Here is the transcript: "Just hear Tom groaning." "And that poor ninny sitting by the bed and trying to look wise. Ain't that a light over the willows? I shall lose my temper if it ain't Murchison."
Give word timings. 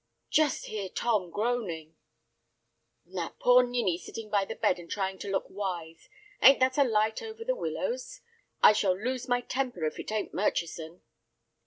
"Just 0.31 0.65
hear 0.65 0.89
Tom 0.89 1.29
groaning." 1.29 1.95
"And 3.05 3.15
that 3.19 3.37
poor 3.37 3.61
ninny 3.61 3.99
sitting 3.99 4.31
by 4.31 4.45
the 4.45 4.55
bed 4.55 4.79
and 4.79 4.89
trying 4.89 5.19
to 5.19 5.27
look 5.29 5.45
wise. 5.47 6.09
Ain't 6.41 6.59
that 6.59 6.79
a 6.79 6.83
light 6.83 7.21
over 7.21 7.45
the 7.45 7.53
willows? 7.55 8.19
I 8.63 8.73
shall 8.73 8.97
lose 8.97 9.27
my 9.27 9.41
temper 9.41 9.85
if 9.85 9.99
it 9.99 10.11
ain't 10.11 10.33
Murchison." 10.33 11.03